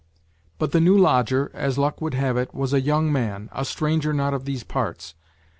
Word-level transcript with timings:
But 0.57 0.71
the 0.71 0.81
new 0.81 0.97
lodger, 0.97 1.51
as 1.53 1.77
luck 1.77 2.01
would 2.01 2.15
have 2.15 2.35
it, 2.35 2.55
was 2.55 2.73
a 2.73 2.81
young 2.81 3.11
man, 3.11 3.49
a 3.51 3.63
stranger 3.63 4.13
not 4.13 4.33
of 4.33 4.45
these 4.45 4.63
parts. 4.63 5.13